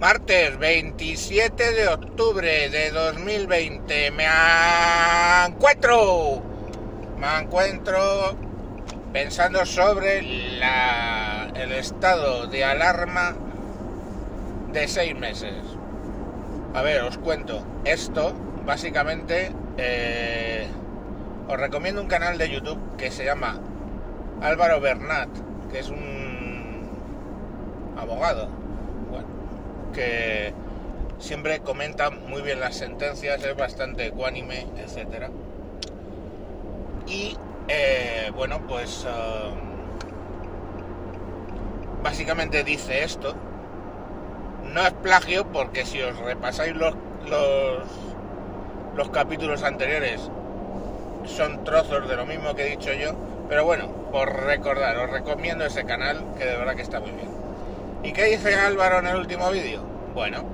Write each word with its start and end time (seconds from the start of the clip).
Martes 0.00 0.58
27 0.58 1.72
de 1.72 1.88
octubre 1.88 2.70
de 2.70 2.90
2020. 2.90 4.10
Me 4.12 4.24
encuentro. 5.46 6.42
Me 7.18 7.38
encuentro 7.38 8.34
pensando 9.12 9.66
sobre 9.66 10.22
la, 10.58 11.52
el 11.54 11.72
estado 11.72 12.46
de 12.46 12.64
alarma 12.64 13.36
de 14.72 14.88
seis 14.88 15.14
meses. 15.14 15.52
A 16.72 16.80
ver, 16.80 17.02
os 17.02 17.18
cuento. 17.18 17.62
Esto, 17.84 18.32
básicamente, 18.64 19.52
eh, 19.76 20.66
os 21.46 21.60
recomiendo 21.60 22.00
un 22.00 22.08
canal 22.08 22.38
de 22.38 22.50
YouTube 22.50 22.96
que 22.96 23.10
se 23.10 23.26
llama 23.26 23.60
Álvaro 24.40 24.80
Bernat, 24.80 25.28
que 25.70 25.80
es 25.80 25.90
un 25.90 26.88
abogado 27.98 28.59
que 29.92 30.52
siempre 31.18 31.60
comenta 31.60 32.10
muy 32.10 32.42
bien 32.42 32.60
las 32.60 32.76
sentencias, 32.76 33.42
es 33.44 33.56
bastante 33.56 34.06
ecuánime, 34.06 34.66
etc. 34.78 35.28
Y 37.06 37.36
eh, 37.68 38.30
bueno, 38.34 38.60
pues 38.66 39.06
um, 39.06 39.70
básicamente 42.02 42.64
dice 42.64 43.04
esto. 43.04 43.34
No 44.72 44.86
es 44.86 44.92
plagio 44.92 45.46
porque 45.46 45.84
si 45.84 46.00
os 46.00 46.16
repasáis 46.18 46.74
los, 46.76 46.94
los, 47.28 47.82
los 48.96 49.10
capítulos 49.10 49.62
anteriores 49.62 50.30
son 51.24 51.64
trozos 51.64 52.08
de 52.08 52.16
lo 52.16 52.26
mismo 52.26 52.54
que 52.54 52.66
he 52.66 52.70
dicho 52.70 52.92
yo, 52.92 53.14
pero 53.48 53.64
bueno, 53.64 53.88
por 54.12 54.44
recordar, 54.44 54.96
os 54.96 55.10
recomiendo 55.10 55.64
ese 55.64 55.84
canal 55.84 56.24
que 56.38 56.44
de 56.44 56.56
verdad 56.56 56.76
que 56.76 56.82
está 56.82 57.00
muy 57.00 57.10
bien. 57.10 57.39
¿Y 58.02 58.12
qué 58.12 58.24
dice 58.24 58.54
Álvaro 58.54 59.00
en 59.00 59.06
el 59.06 59.16
último 59.16 59.50
vídeo? 59.50 59.82
Bueno, 60.14 60.44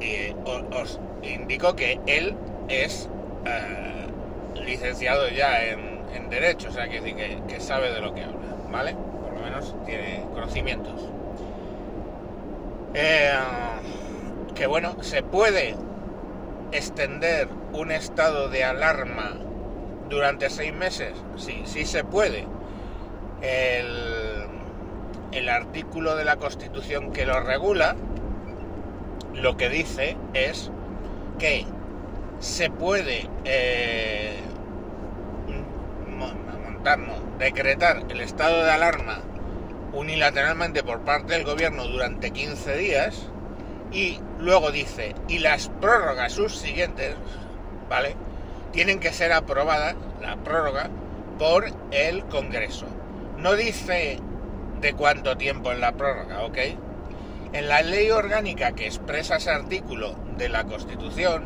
eh, 0.00 0.34
os, 0.44 0.98
indico 1.22 1.76
que 1.76 2.00
él 2.06 2.34
es 2.68 3.08
eh, 3.44 4.06
licenciado 4.54 5.28
ya 5.28 5.64
en, 5.64 5.90
Derecho, 6.30 6.68
o 6.68 6.72
sea, 6.72 6.88
que, 6.88 7.00
que, 7.00 7.42
que 7.48 7.60
sabe 7.60 7.90
de 7.90 8.00
lo 8.00 8.14
que 8.14 8.22
habla, 8.22 8.54
¿vale? 8.70 8.94
Por 8.94 9.34
lo 9.34 9.40
menos 9.40 9.74
tiene 9.84 10.24
conocimientos. 10.32 11.10
Eh, 12.94 13.32
que 14.54 14.68
bueno, 14.68 15.02
se 15.02 15.24
puede 15.24 15.74
extender 16.70 17.48
un 17.72 17.90
estado 17.90 18.48
de 18.48 18.62
alarma 18.62 19.32
durante 20.08 20.50
seis 20.50 20.72
meses, 20.72 21.14
sí, 21.36 21.62
sí 21.64 21.84
se 21.84 22.04
puede. 22.04 22.46
El, 23.42 24.19
el 25.32 25.48
artículo 25.48 26.16
de 26.16 26.24
la 26.24 26.36
Constitución 26.36 27.12
que 27.12 27.26
lo 27.26 27.40
regula, 27.40 27.96
lo 29.34 29.56
que 29.56 29.68
dice 29.68 30.16
es 30.34 30.70
que 31.38 31.64
se 32.40 32.70
puede 32.70 33.28
eh, 33.44 34.36
decretar 37.38 38.04
el 38.08 38.20
estado 38.20 38.64
de 38.64 38.70
alarma 38.70 39.20
unilateralmente 39.92 40.82
por 40.82 41.00
parte 41.00 41.34
del 41.34 41.44
gobierno 41.44 41.84
durante 41.84 42.30
15 42.30 42.76
días 42.76 43.26
y 43.92 44.18
luego 44.38 44.70
dice, 44.70 45.14
y 45.28 45.38
las 45.38 45.68
prórrogas 45.80 46.32
subsiguientes, 46.32 47.16
¿vale? 47.88 48.14
Tienen 48.72 49.00
que 49.00 49.12
ser 49.12 49.32
aprobadas, 49.32 49.96
la 50.20 50.36
prórroga, 50.36 50.88
por 51.38 51.66
el 51.90 52.24
Congreso. 52.26 52.86
No 53.36 53.54
dice 53.54 54.20
de 54.80 54.94
cuánto 54.94 55.36
tiempo 55.36 55.72
en 55.72 55.80
la 55.80 55.92
prórroga, 55.92 56.42
¿ok? 56.44 56.58
En 57.52 57.68
la 57.68 57.82
ley 57.82 58.10
orgánica 58.10 58.72
que 58.72 58.86
expresa 58.86 59.36
ese 59.36 59.50
artículo 59.50 60.14
de 60.38 60.48
la 60.48 60.64
Constitución, 60.64 61.42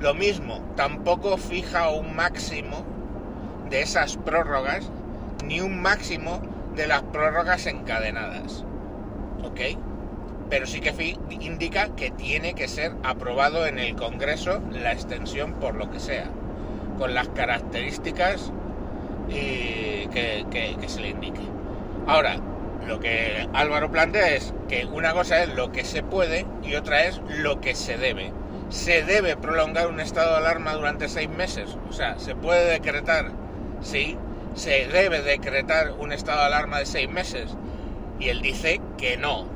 lo 0.00 0.14
mismo, 0.14 0.62
tampoco 0.76 1.36
fija 1.36 1.90
un 1.90 2.14
máximo 2.16 2.84
de 3.68 3.82
esas 3.82 4.16
prórrogas, 4.16 4.90
ni 5.44 5.60
un 5.60 5.82
máximo 5.82 6.40
de 6.74 6.86
las 6.86 7.02
prórrogas 7.02 7.66
encadenadas, 7.66 8.64
¿ok? 9.42 9.60
Pero 10.48 10.66
sí 10.66 10.80
que 10.80 11.16
indica 11.28 11.94
que 11.94 12.10
tiene 12.10 12.54
que 12.54 12.68
ser 12.68 12.92
aprobado 13.02 13.66
en 13.66 13.78
el 13.78 13.94
Congreso 13.96 14.62
la 14.70 14.92
extensión 14.92 15.54
por 15.54 15.74
lo 15.74 15.90
que 15.90 16.00
sea, 16.00 16.30
con 16.98 17.14
las 17.14 17.28
características 17.28 18.52
eh, 19.28 20.08
que 20.12 20.88
se 20.88 21.00
le 21.00 21.08
indique. 21.10 21.59
Ahora, 22.10 22.38
lo 22.88 22.98
que 22.98 23.46
Álvaro 23.52 23.92
plantea 23.92 24.34
es 24.34 24.52
que 24.68 24.84
una 24.84 25.12
cosa 25.12 25.44
es 25.44 25.54
lo 25.54 25.70
que 25.70 25.84
se 25.84 26.02
puede 26.02 26.44
y 26.64 26.74
otra 26.74 27.04
es 27.04 27.20
lo 27.38 27.60
que 27.60 27.76
se 27.76 27.98
debe. 27.98 28.32
¿Se 28.68 29.04
debe 29.04 29.36
prolongar 29.36 29.86
un 29.86 30.00
estado 30.00 30.32
de 30.32 30.38
alarma 30.38 30.72
durante 30.72 31.08
seis 31.08 31.28
meses? 31.28 31.76
O 31.88 31.92
sea, 31.92 32.18
¿se 32.18 32.34
puede 32.34 32.68
decretar? 32.68 33.30
Sí. 33.80 34.18
¿Se 34.56 34.88
debe 34.88 35.22
decretar 35.22 35.92
un 36.00 36.10
estado 36.10 36.40
de 36.40 36.46
alarma 36.46 36.80
de 36.80 36.86
seis 36.86 37.08
meses? 37.08 37.54
Y 38.18 38.30
él 38.30 38.42
dice 38.42 38.80
que 38.98 39.16
no. 39.16 39.46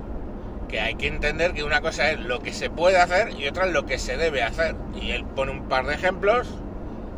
Que 0.69 0.79
hay 0.79 0.95
que 0.95 1.09
entender 1.09 1.55
que 1.55 1.65
una 1.65 1.81
cosa 1.81 2.13
es 2.13 2.21
lo 2.21 2.39
que 2.39 2.53
se 2.53 2.71
puede 2.71 2.99
hacer 2.99 3.31
y 3.37 3.49
otra 3.49 3.67
es 3.67 3.73
lo 3.73 3.85
que 3.85 3.99
se 3.99 4.17
debe 4.17 4.45
hacer. 4.45 4.77
Y 4.95 5.11
él 5.11 5.25
pone 5.25 5.51
un 5.51 5.69
par 5.69 5.87
de 5.89 5.95
ejemplos. 5.95 6.47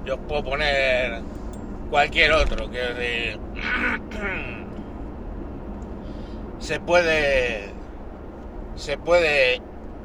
Yo 0.06 0.16
puedo 0.16 0.44
poner 0.44 1.20
cualquier 1.90 2.32
otro. 2.32 2.70
Que. 2.70 3.38
se 6.58 6.80
puede 6.80 7.70
se 8.76 8.98
puede 8.98 9.60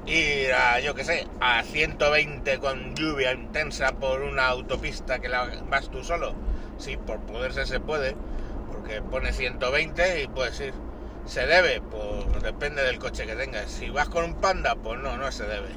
ir 0.06 0.54
a 0.54 0.80
yo 0.80 0.96
que 0.96 1.04
sé 1.04 1.28
a 1.40 1.64
120 1.64 2.60
con 2.60 2.96
lluvia 2.96 3.34
intensa 3.34 3.92
por 3.94 4.22
una 4.22 4.48
autopista 4.48 5.20
que 5.20 5.30
la 5.30 5.50
vas 5.70 5.90
tú 5.90 6.04
solo. 6.04 6.34
Sí 6.78 6.98
por 6.98 7.20
poderse 7.22 7.66
se 7.66 7.80
puede 7.80 8.16
porque 8.72 9.02
pone 9.02 9.34
120 9.34 10.24
y 10.24 10.28
puedes 10.28 10.60
ir. 10.60 10.74
Se 11.26 11.46
debe 11.46 11.82
pues 11.82 12.44
depende 12.44 12.82
del 12.84 12.98
coche 12.98 13.26
que 13.26 13.36
tengas. 13.36 13.70
Si 13.70 13.90
vas 13.90 14.10
con 14.10 14.26
un 14.26 14.36
panda 14.36 14.76
pues 14.76 15.00
no 15.00 15.18
no 15.18 15.32
se 15.32 15.44
debe. 15.44 15.70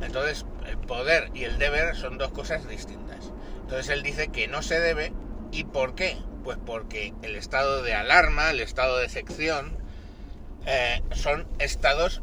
Entonces 0.00 0.46
el 0.66 0.78
poder 0.78 1.30
y 1.34 1.44
el 1.44 1.58
deber 1.58 1.94
son 1.96 2.18
dos 2.18 2.30
cosas 2.32 2.68
distintas. 2.68 3.32
Entonces 3.60 3.88
él 3.90 4.02
dice 4.02 4.28
que 4.28 4.48
no 4.48 4.62
se 4.62 4.80
debe 4.80 5.12
y 5.52 5.64
por 5.64 5.94
qué 5.94 6.16
pues 6.48 6.56
porque 6.64 7.12
el 7.20 7.36
estado 7.36 7.82
de 7.82 7.92
alarma, 7.92 8.48
el 8.48 8.60
estado 8.60 8.96
de 8.96 9.10
sección, 9.10 9.76
eh, 10.64 11.02
son 11.12 11.46
estados, 11.58 12.22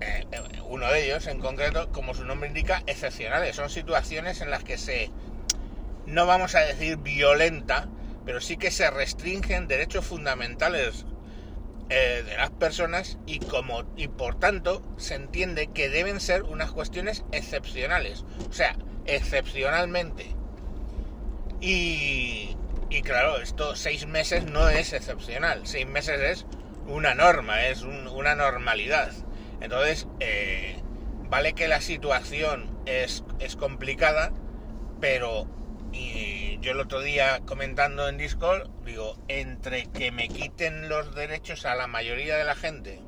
eh, 0.00 0.26
uno 0.64 0.90
de 0.90 1.04
ellos 1.04 1.28
en 1.28 1.38
concreto, 1.38 1.88
como 1.92 2.12
su 2.12 2.24
nombre 2.24 2.48
indica, 2.48 2.82
excepcionales. 2.88 3.54
Son 3.54 3.70
situaciones 3.70 4.40
en 4.40 4.50
las 4.50 4.64
que 4.64 4.76
se, 4.76 5.12
no 6.04 6.26
vamos 6.26 6.56
a 6.56 6.62
decir 6.62 6.96
violenta, 6.96 7.86
pero 8.24 8.40
sí 8.40 8.56
que 8.56 8.72
se 8.72 8.90
restringen 8.90 9.68
derechos 9.68 10.04
fundamentales 10.04 11.06
eh, 11.90 12.24
de 12.26 12.36
las 12.38 12.50
personas 12.50 13.18
y 13.24 13.38
como 13.38 13.84
y 13.94 14.08
por 14.08 14.34
tanto 14.34 14.82
se 14.96 15.14
entiende 15.14 15.68
que 15.68 15.88
deben 15.88 16.18
ser 16.18 16.42
unas 16.42 16.72
cuestiones 16.72 17.22
excepcionales, 17.30 18.24
o 18.48 18.52
sea, 18.52 18.74
excepcionalmente. 19.06 20.26
Y, 21.60 22.56
y 22.90 23.02
claro, 23.02 23.40
esto 23.40 23.76
seis 23.76 24.06
meses 24.06 24.44
no 24.44 24.68
es 24.68 24.92
excepcional, 24.92 25.60
seis 25.64 25.86
meses 25.86 26.20
es 26.20 26.46
una 26.86 27.14
norma, 27.14 27.66
es 27.66 27.82
una 27.82 28.34
normalidad. 28.34 29.12
Entonces, 29.60 30.08
eh, 30.18 30.76
vale 31.28 31.52
que 31.52 31.68
la 31.68 31.80
situación 31.80 32.68
es, 32.86 33.22
es 33.38 33.54
complicada, 33.54 34.32
pero 35.00 35.46
yo 36.60 36.72
el 36.72 36.80
otro 36.80 37.00
día 37.00 37.40
comentando 37.46 38.08
en 38.08 38.18
Discord, 38.18 38.68
digo, 38.84 39.16
entre 39.28 39.86
que 39.86 40.10
me 40.12 40.28
quiten 40.28 40.88
los 40.88 41.14
derechos 41.14 41.64
a 41.64 41.74
la 41.74 41.86
mayoría 41.86 42.36
de 42.36 42.44
la 42.44 42.54
gente 42.54 43.00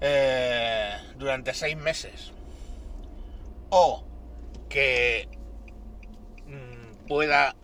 eh, 0.00 0.96
durante 1.16 1.54
seis 1.54 1.76
meses, 1.76 2.32
o 3.70 4.04
que 4.68 5.28
pueda 7.06 7.54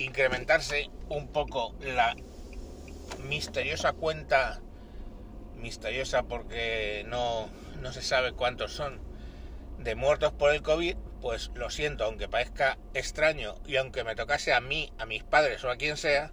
incrementarse 0.00 0.90
un 1.08 1.28
poco 1.28 1.74
la 1.80 2.16
misteriosa 3.22 3.92
cuenta, 3.92 4.60
misteriosa 5.56 6.22
porque 6.22 7.04
no, 7.06 7.50
no 7.80 7.92
se 7.92 8.02
sabe 8.02 8.32
cuántos 8.32 8.72
son, 8.72 9.00
de 9.78 9.94
muertos 9.94 10.32
por 10.32 10.52
el 10.52 10.62
COVID, 10.62 10.96
pues 11.20 11.50
lo 11.54 11.68
siento, 11.68 12.04
aunque 12.04 12.28
parezca 12.28 12.78
extraño 12.94 13.56
y 13.66 13.76
aunque 13.76 14.04
me 14.04 14.14
tocase 14.14 14.54
a 14.54 14.60
mí, 14.60 14.90
a 14.98 15.04
mis 15.04 15.22
padres 15.22 15.62
o 15.64 15.70
a 15.70 15.76
quien 15.76 15.98
sea, 15.98 16.32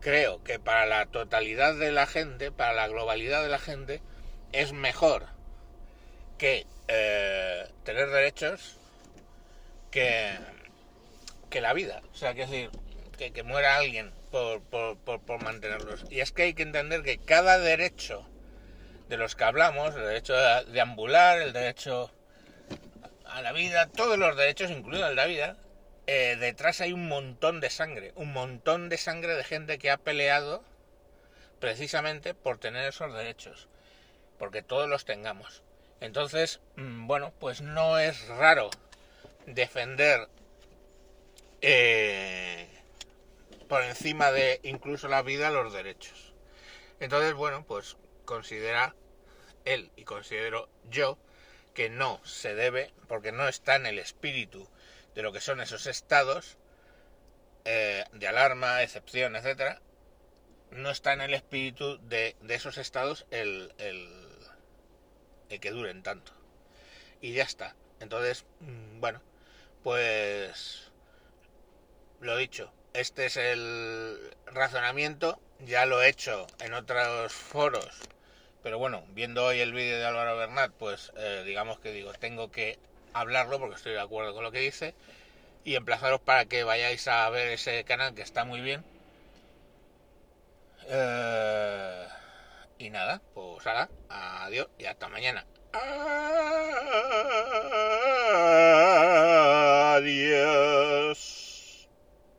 creo 0.00 0.42
que 0.44 0.60
para 0.60 0.86
la 0.86 1.06
totalidad 1.06 1.74
de 1.76 1.90
la 1.90 2.06
gente, 2.06 2.52
para 2.52 2.72
la 2.72 2.86
globalidad 2.86 3.42
de 3.42 3.48
la 3.48 3.58
gente, 3.58 4.00
es 4.52 4.72
mejor 4.72 5.26
que 6.38 6.66
eh, 6.86 7.68
tener 7.82 8.10
derechos 8.10 8.76
que 9.90 10.38
que 11.48 11.60
la 11.60 11.72
vida. 11.72 12.02
O 12.12 12.16
sea, 12.16 12.34
que 12.34 12.42
decir, 12.42 12.70
que, 13.18 13.42
muera 13.42 13.76
alguien 13.76 14.12
por, 14.30 14.62
por 14.62 15.42
mantenerlos. 15.42 16.04
Y 16.08 16.20
es 16.20 16.32
que 16.32 16.44
hay 16.44 16.54
que 16.54 16.62
entender 16.62 17.02
que 17.02 17.18
cada 17.18 17.58
derecho 17.58 18.26
de 19.08 19.16
los 19.16 19.34
que 19.34 19.44
hablamos, 19.44 19.94
el 19.94 20.02
derecho 20.02 20.34
de 20.34 20.80
ambular, 20.80 21.40
el 21.40 21.52
derecho 21.52 22.10
a 23.24 23.42
la 23.42 23.52
vida, 23.52 23.88
todos 23.88 24.18
los 24.18 24.36
derechos, 24.36 24.70
incluido 24.70 25.04
el 25.04 25.10
de 25.10 25.16
la 25.16 25.26
vida, 25.26 25.56
eh, 26.06 26.36
detrás 26.38 26.80
hay 26.80 26.92
un 26.92 27.08
montón 27.08 27.60
de 27.60 27.70
sangre, 27.70 28.12
un 28.16 28.32
montón 28.32 28.88
de 28.88 28.96
sangre 28.96 29.34
de 29.34 29.44
gente 29.44 29.78
que 29.78 29.90
ha 29.90 29.98
peleado 29.98 30.62
precisamente 31.60 32.34
por 32.34 32.58
tener 32.58 32.88
esos 32.88 33.12
derechos, 33.12 33.68
porque 34.38 34.62
todos 34.62 34.88
los 34.88 35.04
tengamos. 35.04 35.62
Entonces, 36.00 36.60
mm, 36.76 37.06
bueno, 37.06 37.32
pues 37.40 37.60
no 37.60 37.98
es 37.98 38.26
raro 38.28 38.70
defender 39.46 40.28
eh, 41.60 42.67
por 43.78 43.86
encima 43.86 44.32
de 44.32 44.58
incluso 44.64 45.06
la 45.06 45.22
vida 45.22 45.52
los 45.52 45.72
derechos. 45.72 46.34
Entonces, 46.98 47.32
bueno, 47.34 47.64
pues 47.64 47.96
considera 48.24 48.96
él 49.64 49.92
y 49.94 50.02
considero 50.02 50.68
yo 50.90 51.16
que 51.74 51.88
no 51.88 52.20
se 52.24 52.56
debe, 52.56 52.92
porque 53.06 53.30
no 53.30 53.46
está 53.46 53.76
en 53.76 53.86
el 53.86 54.00
espíritu 54.00 54.68
de 55.14 55.22
lo 55.22 55.30
que 55.30 55.40
son 55.40 55.60
esos 55.60 55.86
estados 55.86 56.58
eh, 57.64 58.04
de 58.14 58.26
alarma, 58.26 58.82
excepción, 58.82 59.36
etcétera, 59.36 59.80
no 60.72 60.90
está 60.90 61.12
en 61.12 61.20
el 61.20 61.34
espíritu 61.34 62.00
de, 62.08 62.34
esos 62.48 62.78
estados 62.78 63.26
el, 63.30 63.72
el, 63.78 64.08
el, 65.50 65.60
que 65.60 65.70
duren 65.70 66.02
tanto. 66.02 66.32
Y 67.20 67.32
ya 67.32 67.44
está. 67.44 67.76
Entonces, 68.00 68.44
mm, 68.58 68.98
bueno, 68.98 69.22
pues 69.84 70.90
lo 72.20 72.36
dicho, 72.36 72.72
este 72.92 73.26
es 73.26 73.36
el 73.36 74.18
razonamiento, 74.46 75.38
ya 75.60 75.86
lo 75.86 76.02
he 76.02 76.08
hecho 76.08 76.46
en 76.60 76.74
otros 76.74 77.32
foros, 77.32 77.90
pero 78.62 78.78
bueno, 78.78 79.04
viendo 79.10 79.44
hoy 79.44 79.60
el 79.60 79.72
vídeo 79.72 79.98
de 79.98 80.04
Álvaro 80.04 80.36
Bernat, 80.36 80.72
pues 80.72 81.12
eh, 81.16 81.42
digamos 81.46 81.78
que 81.80 81.92
digo, 81.92 82.12
tengo 82.14 82.50
que 82.50 82.78
hablarlo 83.12 83.58
porque 83.58 83.76
estoy 83.76 83.92
de 83.92 84.00
acuerdo 84.00 84.34
con 84.34 84.44
lo 84.44 84.52
que 84.52 84.60
dice 84.60 84.94
y 85.64 85.74
emplazaros 85.74 86.20
para 86.20 86.44
que 86.46 86.64
vayáis 86.64 87.08
a 87.08 87.28
ver 87.30 87.48
ese 87.48 87.84
canal 87.84 88.14
que 88.14 88.22
está 88.22 88.44
muy 88.44 88.60
bien 88.60 88.84
eh, 90.90 92.08
y 92.78 92.90
nada, 92.90 93.20
pues 93.34 93.66
ahora, 93.66 93.90
adiós 94.08 94.68
y 94.78 94.86
hasta 94.86 95.08
mañana. 95.08 95.44
Adiós. 99.94 100.77